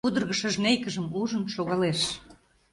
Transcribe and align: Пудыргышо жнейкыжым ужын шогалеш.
Пудыргышо 0.05 0.47
жнейкыжым 0.55 1.05
ужын 1.21 1.43
шогалеш. 1.53 2.01